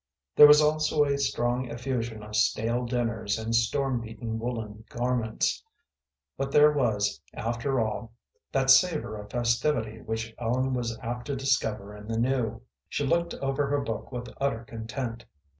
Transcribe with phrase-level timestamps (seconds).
[0.35, 5.63] There was also a strong effusion of stale dinners and storm beaten woollen garments,
[6.35, 8.11] but there was, after all,
[8.51, 12.63] that savor of festivity which Ellen was apt to discover in the new.
[12.89, 15.25] She looked over her book with utter content.